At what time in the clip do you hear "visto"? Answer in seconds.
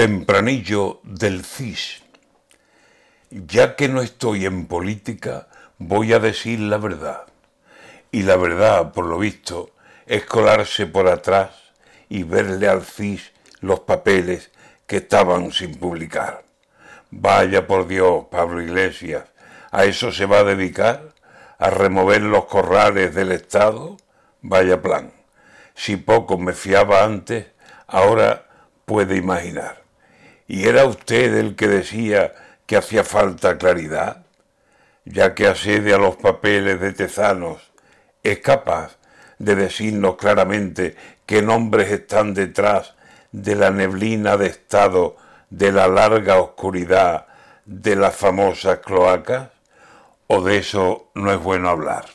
9.18-9.72